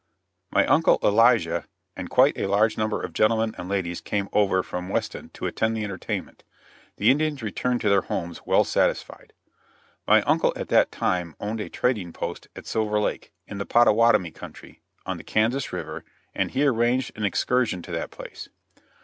My 0.49 0.65
Uncle 0.65 0.97
Elijah 1.03 1.67
and 1.95 2.09
quite 2.09 2.35
a 2.35 2.47
large 2.47 2.75
number 2.75 2.99
of 3.03 3.13
gentlemen 3.13 3.53
and 3.59 3.69
ladies 3.69 4.01
came 4.01 4.29
over 4.33 4.63
from 4.63 4.89
Weston 4.89 5.29
to 5.35 5.45
attend 5.45 5.77
the 5.77 5.83
entertainment. 5.83 6.43
The 6.97 7.11
Indians 7.11 7.43
returned 7.43 7.81
to 7.81 7.89
their 7.89 8.01
homes 8.01 8.41
well 8.43 8.63
satisfied. 8.63 9.33
My 10.07 10.23
uncle 10.23 10.53
at 10.55 10.69
that 10.69 10.91
time 10.91 11.35
owned 11.39 11.61
a 11.61 11.69
trading 11.69 12.13
post 12.13 12.47
at 12.55 12.65
Silver 12.65 12.99
Lake, 12.99 13.31
in 13.45 13.59
the 13.59 13.65
Pottawattamie 13.67 14.33
country, 14.33 14.81
on 15.05 15.17
the 15.17 15.23
Kansas 15.23 15.71
river, 15.71 16.03
and 16.33 16.49
he 16.49 16.65
arranged 16.65 17.15
an 17.15 17.23
excursion 17.23 17.83
to 17.83 17.91
that 17.91 18.09
place. 18.09 18.49